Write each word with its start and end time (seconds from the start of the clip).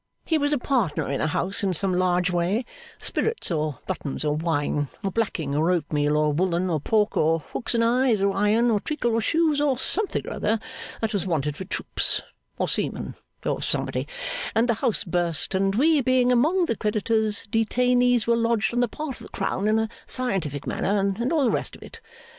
He 0.25 0.39
was 0.39 0.51
a 0.51 0.57
partner 0.57 1.07
in 1.07 1.21
a 1.21 1.27
house 1.27 1.61
in 1.61 1.73
some 1.73 1.93
large 1.93 2.31
way 2.31 2.65
spirits, 2.97 3.51
or 3.51 3.77
buttons, 3.85 4.25
or 4.25 4.35
wine, 4.35 4.87
or 5.03 5.11
blacking, 5.11 5.53
or 5.53 5.69
oatmeal, 5.69 6.17
or 6.17 6.33
woollen, 6.33 6.71
or 6.71 6.79
pork, 6.79 7.15
or 7.15 7.37
hooks 7.41 7.75
and 7.75 7.83
eyes, 7.83 8.19
or 8.19 8.33
iron, 8.35 8.71
or 8.71 8.79
treacle, 8.79 9.13
or 9.13 9.21
shoes, 9.21 9.61
or 9.61 9.77
something 9.77 10.25
or 10.25 10.33
other 10.33 10.57
that 11.01 11.13
was 11.13 11.27
wanted 11.27 11.55
for 11.55 11.65
troops, 11.65 12.19
or 12.57 12.67
seamen, 12.67 13.13
or 13.45 13.61
somebody 13.61 14.07
and 14.55 14.67
the 14.67 14.73
house 14.81 15.03
burst, 15.03 15.53
and 15.53 15.75
we 15.75 16.01
being 16.01 16.31
among 16.31 16.65
the 16.65 16.75
creditors, 16.75 17.45
detainees 17.51 18.25
were 18.25 18.35
lodged 18.35 18.73
on 18.73 18.79
the 18.79 18.87
part 18.87 19.17
of 19.21 19.27
the 19.27 19.29
Crown 19.29 19.67
in 19.67 19.77
a 19.77 19.89
scientific 20.07 20.65
manner, 20.65 20.97
and 20.99 21.31
all 21.31 21.45
the 21.45 21.51
rest 21.51 21.75
of 21.75 21.83
it. 21.83 22.01